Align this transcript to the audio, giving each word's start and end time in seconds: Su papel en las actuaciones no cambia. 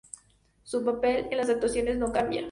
Su 0.63 0.83
papel 0.83 1.27
en 1.29 1.37
las 1.37 1.49
actuaciones 1.51 1.95
no 1.95 2.11
cambia. 2.11 2.39